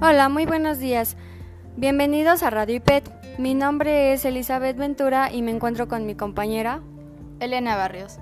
Hola, 0.00 0.28
muy 0.28 0.46
buenos 0.46 0.78
días. 0.78 1.16
Bienvenidos 1.76 2.44
a 2.44 2.50
Radio 2.50 2.76
IPET. 2.76 3.10
Mi 3.36 3.54
nombre 3.54 4.12
es 4.12 4.24
Elizabeth 4.24 4.76
Ventura 4.76 5.32
y 5.32 5.42
me 5.42 5.50
encuentro 5.50 5.88
con 5.88 6.06
mi 6.06 6.14
compañera 6.14 6.80
Elena 7.40 7.76
Barrios. 7.76 8.20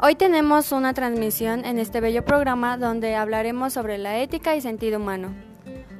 Hoy 0.00 0.14
tenemos 0.14 0.70
una 0.70 0.94
transmisión 0.94 1.64
en 1.64 1.80
este 1.80 2.00
bello 2.00 2.24
programa 2.24 2.76
donde 2.76 3.16
hablaremos 3.16 3.72
sobre 3.72 3.98
la 3.98 4.18
ética 4.18 4.54
y 4.54 4.60
sentido 4.60 5.00
humano. 5.00 5.34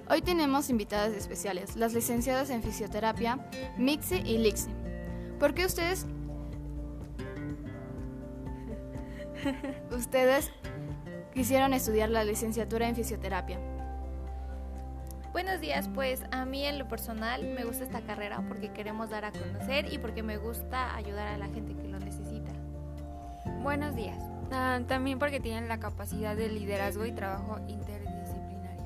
Hoy 0.09 0.23
tenemos 0.23 0.71
invitadas 0.71 1.13
especiales, 1.13 1.75
las 1.75 1.93
licenciadas 1.93 2.49
en 2.51 2.63
fisioterapia 2.63 3.41
Mixi 3.79 4.23
y 4.25 4.39
Lixi. 4.39 4.71
¿Por 5.41 5.55
qué 5.55 5.67
ustedes 5.67 6.07
ustedes 9.91 10.53
quisieron 11.35 11.75
estudiar 11.75 12.11
la 12.11 12.23
licenciatura 12.23 12.89
en 12.89 12.95
fisioterapia? 12.95 13.59
Buenos 15.33 15.61
días, 15.61 15.91
pues 15.95 16.23
a 16.31 16.47
mí 16.47 16.65
en 16.65 16.79
lo 16.79 16.89
personal 16.89 17.45
me 17.45 17.65
gusta 17.65 17.85
esta 17.85 18.01
carrera 18.01 18.43
porque 18.49 18.71
queremos 18.71 19.11
dar 19.11 19.27
a 19.27 19.31
conocer 19.31 19.93
y 19.93 19.99
porque 19.99 20.23
me 20.23 20.39
gusta 20.39 20.97
ayudar 20.97 21.29
a 21.29 21.37
la 21.37 21.47
gente 21.49 21.75
que 21.75 21.87
lo 21.87 21.99
necesita. 21.99 22.51
Buenos 23.63 23.95
días, 23.95 24.19
ah, 24.51 24.81
también 24.89 25.19
porque 25.19 25.39
tienen 25.39 25.69
la 25.69 25.79
capacidad 25.79 26.35
de 26.35 26.49
liderazgo 26.49 27.05
y 27.05 27.13
trabajo 27.13 27.59
interdisciplinario. 27.69 28.85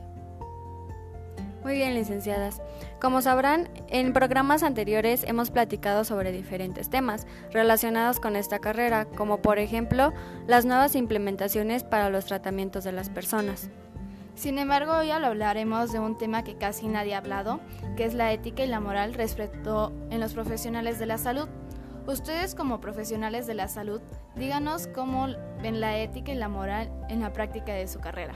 Muy 1.62 1.74
bien, 1.74 1.94
licenciadas. 1.94 2.60
Como 3.00 3.22
sabrán, 3.22 3.68
en 3.86 4.12
programas 4.12 4.64
anteriores 4.64 5.22
hemos 5.22 5.52
platicado 5.52 6.02
sobre 6.02 6.32
diferentes 6.32 6.90
temas 6.90 7.28
relacionados 7.52 8.18
con 8.18 8.34
esta 8.34 8.58
carrera, 8.58 9.04
como 9.04 9.38
por 9.38 9.60
ejemplo 9.60 10.12
las 10.48 10.64
nuevas 10.64 10.96
implementaciones 10.96 11.84
para 11.84 12.10
los 12.10 12.24
tratamientos 12.26 12.82
de 12.82 12.90
las 12.90 13.10
personas. 13.10 13.70
Sin 14.34 14.58
embargo, 14.58 14.92
hoy 14.96 15.10
hablaremos 15.10 15.92
de 15.92 16.00
un 16.00 16.16
tema 16.16 16.42
que 16.42 16.56
casi 16.56 16.88
nadie 16.88 17.14
ha 17.14 17.18
hablado, 17.18 17.60
que 17.96 18.04
es 18.04 18.14
la 18.14 18.32
ética 18.32 18.64
y 18.64 18.66
la 18.66 18.80
moral 18.80 19.14
respecto 19.14 19.92
en 20.10 20.20
los 20.20 20.32
profesionales 20.32 20.98
de 20.98 21.06
la 21.06 21.18
salud. 21.18 21.48
Ustedes 22.06 22.54
como 22.54 22.80
profesionales 22.80 23.46
de 23.46 23.54
la 23.54 23.68
salud, 23.68 24.00
díganos 24.34 24.88
cómo 24.88 25.28
ven 25.62 25.80
la 25.80 25.98
ética 25.98 26.32
y 26.32 26.36
la 26.36 26.48
moral 26.48 26.90
en 27.08 27.20
la 27.20 27.32
práctica 27.32 27.74
de 27.74 27.86
su 27.86 28.00
carrera. 28.00 28.34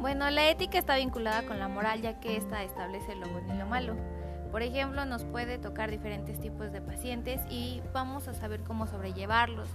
Bueno, 0.00 0.28
la 0.30 0.50
ética 0.50 0.78
está 0.78 0.96
vinculada 0.96 1.42
con 1.42 1.58
la 1.58 1.68
moral 1.68 2.02
ya 2.02 2.18
que 2.20 2.36
ésta 2.36 2.62
establece 2.62 3.14
lo 3.14 3.28
bueno 3.28 3.54
y 3.54 3.58
lo 3.58 3.66
malo. 3.66 3.96
Por 4.50 4.62
ejemplo, 4.62 5.04
nos 5.04 5.24
puede 5.24 5.58
tocar 5.58 5.90
diferentes 5.90 6.40
tipos 6.40 6.72
de 6.72 6.80
pacientes 6.80 7.40
y 7.48 7.82
vamos 7.94 8.26
a 8.26 8.34
saber 8.34 8.60
cómo 8.64 8.86
sobrellevarlos 8.88 9.68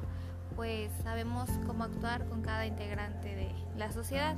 pues 0.56 0.92
sabemos 1.04 1.50
cómo 1.66 1.84
actuar 1.84 2.26
con 2.26 2.42
cada 2.42 2.66
integrante 2.66 3.36
de 3.36 3.52
la 3.78 3.92
sociedad. 3.92 4.36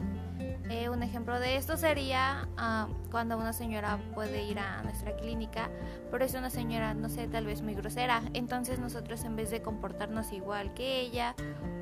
Eh, 0.69 0.89
un 0.89 1.03
ejemplo 1.03 1.39
de 1.39 1.55
esto 1.55 1.77
sería 1.77 2.47
ah, 2.57 2.87
cuando 3.11 3.37
una 3.37 3.53
señora 3.53 3.99
puede 4.13 4.43
ir 4.43 4.59
a 4.59 4.81
nuestra 4.83 5.15
clínica, 5.15 5.69
pero 6.11 6.25
es 6.25 6.33
una 6.33 6.49
señora, 6.49 6.93
no 6.93 7.09
sé, 7.09 7.27
tal 7.27 7.45
vez 7.45 7.61
muy 7.61 7.75
grosera. 7.75 8.21
Entonces 8.33 8.79
nosotros 8.79 9.23
en 9.23 9.35
vez 9.35 9.51
de 9.51 9.61
comportarnos 9.61 10.31
igual 10.31 10.73
que 10.73 11.01
ella 11.01 11.35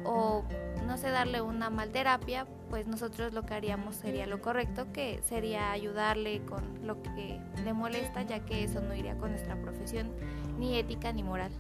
o 0.04 0.44
no 0.86 0.98
sé, 0.98 1.10
darle 1.10 1.42
una 1.42 1.70
mal 1.70 1.90
terapia, 1.90 2.46
pues 2.70 2.88
nosotros 2.88 3.34
lo 3.34 3.44
que 3.44 3.56
haríamos 3.56 3.96
sería 3.96 4.28
lo 4.28 4.42
correcto, 4.42 4.92
que 4.94 5.22
sería 5.24 5.72
ayudarle 5.72 6.44
con 6.46 6.86
lo 6.86 7.02
que 7.02 7.40
le 7.64 7.74
molesta, 7.74 8.22
ya 8.22 8.46
que 8.46 8.64
eso 8.64 8.82
no 8.82 8.94
iría 8.94 9.18
con 9.18 9.32
nuestra 9.32 9.56
profesión, 9.56 10.12
ni 10.60 10.78
ética 10.78 11.12
ni 11.12 11.24
moral. 11.24 11.52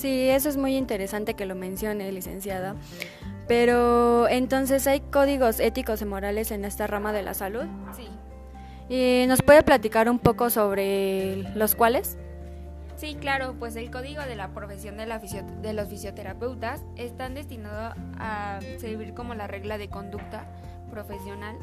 Sí, 0.00 0.30
eso 0.30 0.48
es 0.48 0.56
muy 0.56 0.78
interesante 0.78 1.34
que 1.34 1.44
lo 1.44 1.54
mencione, 1.54 2.10
licenciada. 2.10 2.74
Pero 3.46 4.28
entonces, 4.28 4.86
¿hay 4.86 5.00
códigos 5.00 5.60
éticos 5.60 6.00
y 6.00 6.06
morales 6.06 6.52
en 6.52 6.64
esta 6.64 6.86
rama 6.86 7.12
de 7.12 7.22
la 7.22 7.34
salud? 7.34 7.64
Sí. 7.94 8.08
¿Y 8.88 9.26
nos 9.26 9.42
puede 9.42 9.62
platicar 9.62 10.08
un 10.08 10.18
poco 10.18 10.48
sobre 10.48 11.42
los 11.54 11.74
cuales? 11.74 12.16
Sí, 12.96 13.14
claro, 13.20 13.56
pues 13.58 13.76
el 13.76 13.90
código 13.90 14.22
de 14.22 14.36
la 14.36 14.48
profesión 14.54 14.96
de, 14.96 15.04
la 15.04 15.18
de 15.18 15.72
los 15.74 15.88
fisioterapeutas 15.88 16.80
están 16.96 17.34
destinados 17.34 17.94
a 18.18 18.60
servir 18.78 19.12
como 19.12 19.34
la 19.34 19.48
regla 19.48 19.76
de 19.76 19.90
conducta 19.90 20.46
profesional 20.90 21.56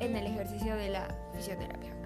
en 0.00 0.16
el 0.16 0.26
ejercicio 0.26 0.76
de 0.76 0.90
la 0.90 1.08
fisioterapia. 1.34 1.96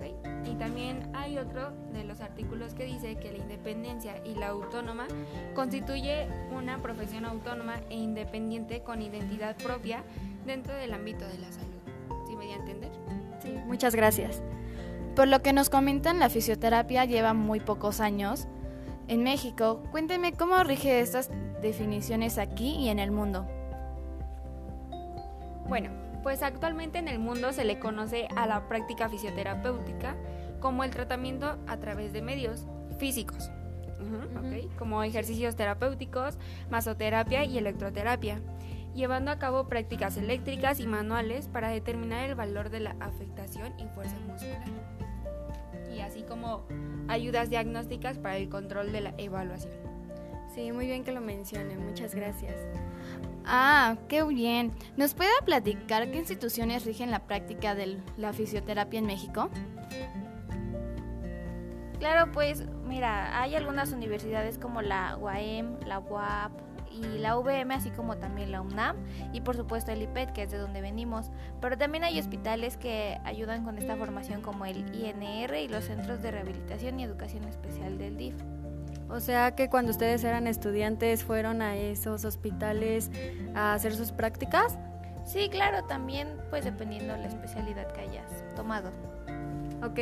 Y 0.44 0.54
también 0.54 1.10
hay 1.14 1.38
otro 1.38 1.70
de 1.92 2.04
los 2.04 2.20
artículos 2.20 2.74
que 2.74 2.84
dice 2.84 3.16
que 3.16 3.32
la 3.32 3.38
independencia 3.38 4.14
y 4.24 4.34
la 4.34 4.48
autónoma 4.48 5.06
constituye 5.54 6.26
una 6.56 6.78
profesión 6.78 7.24
autónoma 7.24 7.80
e 7.90 7.96
independiente 7.96 8.82
con 8.82 9.02
identidad 9.02 9.56
propia 9.56 10.02
dentro 10.46 10.74
del 10.74 10.94
ámbito 10.94 11.26
de 11.26 11.38
la 11.38 11.52
salud. 11.52 11.80
¿Sí 12.26 12.36
me 12.36 12.46
di 12.46 12.52
a 12.52 12.56
entender? 12.56 12.90
Sí, 13.40 13.54
muchas 13.66 13.94
gracias. 13.94 14.42
Por 15.14 15.28
lo 15.28 15.42
que 15.42 15.52
nos 15.52 15.68
comentan, 15.68 16.18
la 16.18 16.30
fisioterapia 16.30 17.04
lleva 17.04 17.34
muy 17.34 17.60
pocos 17.60 18.00
años 18.00 18.48
en 19.08 19.22
México. 19.22 19.82
Cuénteme 19.90 20.32
cómo 20.32 20.62
rige 20.64 21.00
estas 21.00 21.30
definiciones 21.60 22.38
aquí 22.38 22.76
y 22.76 22.88
en 22.88 22.98
el 22.98 23.10
mundo. 23.10 23.46
Bueno, 25.68 25.90
pues 26.22 26.42
actualmente 26.42 26.98
en 26.98 27.08
el 27.08 27.18
mundo 27.18 27.52
se 27.52 27.64
le 27.64 27.78
conoce 27.78 28.28
a 28.36 28.46
la 28.46 28.68
práctica 28.68 29.08
fisioterapéutica 29.08 30.16
como 30.60 30.84
el 30.84 30.90
tratamiento 30.90 31.58
a 31.66 31.76
través 31.78 32.12
de 32.12 32.22
medios 32.22 32.66
físicos, 32.98 33.50
como 34.78 35.02
ejercicios 35.02 35.56
terapéuticos, 35.56 36.38
masoterapia 36.70 37.44
y 37.44 37.58
electroterapia, 37.58 38.40
llevando 38.94 39.30
a 39.30 39.38
cabo 39.38 39.68
prácticas 39.68 40.16
eléctricas 40.16 40.80
y 40.80 40.86
manuales 40.86 41.48
para 41.48 41.68
determinar 41.68 42.28
el 42.28 42.34
valor 42.34 42.70
de 42.70 42.80
la 42.80 42.96
afectación 43.00 43.72
y 43.78 43.86
fuerza 43.94 44.16
muscular, 44.26 44.64
y 45.94 46.00
así 46.00 46.22
como 46.22 46.64
ayudas 47.08 47.50
diagnósticas 47.50 48.18
para 48.18 48.36
el 48.36 48.48
control 48.48 48.92
de 48.92 49.00
la 49.00 49.14
evaluación. 49.16 49.89
Sí, 50.54 50.72
muy 50.72 50.86
bien 50.86 51.04
que 51.04 51.12
lo 51.12 51.20
mencione, 51.20 51.76
muchas 51.76 52.14
gracias. 52.14 52.56
Ah, 53.44 53.96
qué 54.08 54.22
bien. 54.24 54.72
¿Nos 54.96 55.14
puede 55.14 55.30
platicar 55.44 56.10
qué 56.10 56.18
instituciones 56.18 56.84
rigen 56.84 57.10
la 57.10 57.20
práctica 57.20 57.74
de 57.74 57.98
la 58.16 58.32
fisioterapia 58.32 58.98
en 58.98 59.06
México? 59.06 59.48
Claro, 61.98 62.32
pues 62.32 62.64
mira, 62.86 63.40
hay 63.40 63.54
algunas 63.54 63.92
universidades 63.92 64.58
como 64.58 64.82
la 64.82 65.16
UAM, 65.18 65.78
la 65.86 66.00
UAP 66.00 66.52
y 66.90 67.18
la 67.18 67.38
UVM, 67.38 67.70
así 67.72 67.90
como 67.90 68.16
también 68.16 68.50
la 68.50 68.60
UNAM 68.60 68.96
y 69.32 69.42
por 69.42 69.56
supuesto 69.56 69.92
el 69.92 70.02
IPET, 70.02 70.32
que 70.32 70.42
es 70.42 70.50
de 70.50 70.58
donde 70.58 70.80
venimos. 70.80 71.30
Pero 71.60 71.78
también 71.78 72.02
hay 72.04 72.18
hospitales 72.18 72.76
que 72.76 73.18
ayudan 73.24 73.64
con 73.64 73.78
esta 73.78 73.96
formación 73.96 74.42
como 74.42 74.64
el 74.64 74.78
INR 74.94 75.54
y 75.56 75.68
los 75.68 75.84
Centros 75.84 76.20
de 76.22 76.32
Rehabilitación 76.32 76.98
y 76.98 77.04
Educación 77.04 77.44
Especial 77.44 77.98
del 77.98 78.16
DIF. 78.16 78.34
O 79.10 79.20
sea 79.20 79.54
que 79.54 79.68
cuando 79.68 79.90
ustedes 79.90 80.22
eran 80.24 80.46
estudiantes 80.46 81.24
fueron 81.24 81.62
a 81.62 81.76
esos 81.76 82.24
hospitales 82.24 83.10
a 83.54 83.74
hacer 83.74 83.94
sus 83.94 84.12
prácticas. 84.12 84.78
Sí, 85.24 85.48
claro, 85.50 85.84
también 85.84 86.28
pues 86.48 86.64
dependiendo 86.64 87.12
de 87.14 87.20
la 87.20 87.26
especialidad 87.26 87.92
que 87.92 88.00
hayas 88.00 88.54
tomado. 88.54 88.90
Ok. 89.82 89.98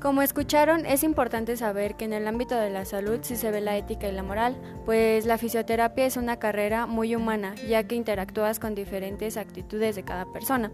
Como 0.00 0.20
escucharon, 0.20 0.84
es 0.84 1.02
importante 1.02 1.56
saber 1.56 1.94
que 1.94 2.04
en 2.04 2.12
el 2.12 2.28
ámbito 2.28 2.56
de 2.56 2.68
la 2.68 2.84
salud 2.84 3.20
sí 3.22 3.36
se 3.36 3.50
ve 3.50 3.62
la 3.62 3.76
ética 3.76 4.06
y 4.06 4.12
la 4.12 4.22
moral, 4.22 4.56
pues 4.84 5.24
la 5.24 5.38
fisioterapia 5.38 6.04
es 6.04 6.18
una 6.18 6.38
carrera 6.38 6.86
muy 6.86 7.16
humana, 7.16 7.54
ya 7.68 7.84
que 7.84 7.94
interactúas 7.94 8.58
con 8.58 8.74
diferentes 8.74 9.38
actitudes 9.38 9.96
de 9.96 10.02
cada 10.02 10.26
persona. 10.30 10.70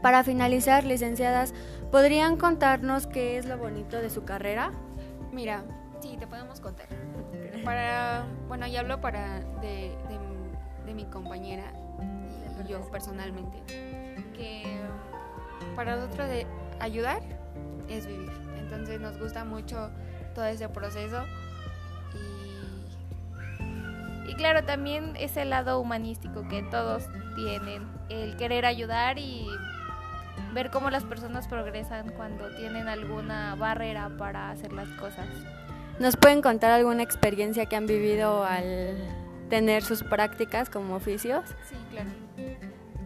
Para 0.00 0.24
finalizar, 0.24 0.84
licenciadas, 0.84 1.52
¿podrían 1.90 2.38
contarnos 2.38 3.06
qué 3.06 3.36
es 3.36 3.44
lo 3.44 3.58
bonito 3.58 3.98
de 3.98 4.08
su 4.08 4.24
carrera? 4.24 4.72
Mira, 5.32 5.64
Sí, 6.00 6.16
te 6.18 6.26
podemos 6.26 6.60
contar. 6.60 6.86
Para, 7.64 8.24
bueno, 8.48 8.66
y 8.66 8.76
hablo 8.76 9.00
para 9.00 9.40
de, 9.60 9.94
de, 10.86 10.94
mi 10.94 11.04
compañera 11.04 11.72
y 12.64 12.68
yo 12.68 12.80
personalmente, 12.90 13.62
que 14.34 14.80
para 15.76 15.94
nosotros 15.94 16.28
ayudar 16.80 17.20
es 17.88 18.06
vivir. 18.06 18.32
Entonces 18.56 19.00
nos 19.00 19.18
gusta 19.18 19.44
mucho 19.44 19.90
todo 20.34 20.46
ese 20.46 20.68
proceso 20.68 21.24
y... 22.14 24.30
Y 24.30 24.34
claro, 24.34 24.64
también 24.64 25.14
ese 25.16 25.44
lado 25.44 25.80
humanístico 25.80 26.48
que 26.48 26.62
todos 26.62 27.04
tienen, 27.36 27.86
el 28.08 28.36
querer 28.36 28.64
ayudar 28.64 29.18
y 29.18 29.46
ver 30.52 30.70
cómo 30.70 30.90
las 30.90 31.04
personas 31.04 31.46
progresan 31.46 32.10
cuando 32.10 32.48
tienen 32.56 32.88
alguna 32.88 33.54
barrera 33.54 34.10
para 34.18 34.50
hacer 34.50 34.72
las 34.72 34.88
cosas. 34.90 35.28
¿Nos 36.00 36.16
pueden 36.16 36.40
contar 36.40 36.70
alguna 36.70 37.02
experiencia 37.02 37.66
que 37.66 37.76
han 37.76 37.86
vivido 37.86 38.42
al 38.42 38.96
tener 39.50 39.82
sus 39.82 40.02
prácticas 40.02 40.70
como 40.70 40.94
oficios? 40.94 41.44
Sí, 41.68 41.74
claro. 41.90 42.08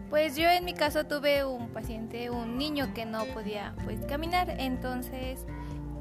Pues 0.09 0.37
yo 0.37 0.47
en 0.47 0.63
mi 0.63 0.73
caso 0.73 1.03
tuve 1.03 1.43
un 1.43 1.67
paciente, 1.71 2.29
un 2.29 2.57
niño 2.57 2.93
que 2.93 3.05
no 3.05 3.25
podía 3.25 3.75
pues 3.83 3.99
caminar, 4.05 4.49
entonces 4.61 5.45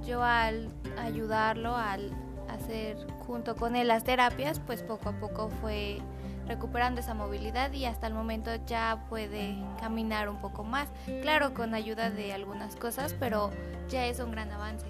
yo 0.06 0.22
al 0.22 0.70
ayudarlo, 0.96 1.74
al 1.74 2.12
hacer 2.48 2.96
junto 3.26 3.56
con 3.56 3.74
él 3.74 3.88
las 3.88 4.04
terapias, 4.04 4.60
pues 4.60 4.84
poco 4.84 5.08
a 5.08 5.18
poco 5.18 5.48
fue 5.48 5.98
recuperando 6.46 7.00
esa 7.00 7.14
movilidad 7.14 7.72
y 7.72 7.86
hasta 7.86 8.06
el 8.06 8.14
momento 8.14 8.52
ya 8.66 9.04
puede 9.08 9.56
caminar 9.80 10.28
un 10.28 10.40
poco 10.40 10.62
más. 10.62 10.90
Claro, 11.22 11.54
con 11.54 11.74
ayuda 11.74 12.10
de 12.10 12.32
algunas 12.32 12.76
cosas, 12.76 13.16
pero 13.18 13.50
ya 13.88 14.06
es 14.06 14.20
un 14.20 14.30
gran 14.30 14.52
avance. 14.52 14.86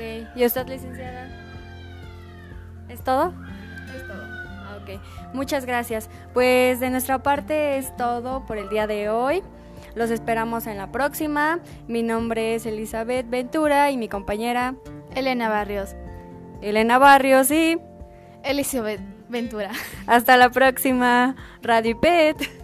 Ok, 0.00 0.28
¿y 0.34 0.46
usted, 0.46 0.66
licenciada? 0.66 1.28
¿Es 2.88 3.02
todo? 3.04 3.34
Es 3.94 4.06
todo. 4.06 4.22
Ah, 4.22 4.78
Ok, 4.82 5.00
muchas 5.34 5.66
gracias. 5.66 6.08
Pues 6.32 6.80
de 6.80 6.88
nuestra 6.88 7.22
parte 7.22 7.76
es 7.76 7.94
todo 7.96 8.46
por 8.46 8.56
el 8.56 8.70
día 8.70 8.86
de 8.86 9.10
hoy. 9.10 9.42
Los 9.94 10.10
esperamos 10.10 10.66
en 10.66 10.78
la 10.78 10.90
próxima. 10.90 11.60
Mi 11.86 12.02
nombre 12.02 12.54
es 12.54 12.64
Elizabeth 12.64 13.28
Ventura 13.28 13.90
y 13.90 13.98
mi 13.98 14.08
compañera 14.08 14.74
Elena 15.14 15.48
Barrios. 15.50 15.94
Elena 16.62 16.98
Barrios 16.98 17.50
y 17.50 17.78
Elizabeth 18.42 19.00
Ventura. 19.28 19.70
hasta 20.06 20.36
la 20.38 20.48
próxima. 20.50 21.36
Radio 21.62 22.00
Pet. 22.00 22.59